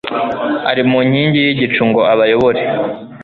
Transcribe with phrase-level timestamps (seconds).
[0.69, 2.61] ari mu nkingi y'igicu, ngo abayohore